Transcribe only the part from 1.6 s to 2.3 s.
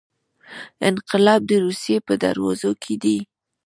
روسیې په